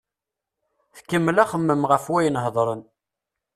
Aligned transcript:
Tkemmel 0.97 1.37
axemmem 1.43 1.81
ɣef 1.91 2.05
wayen 2.11 2.41
hedren. 2.43 2.81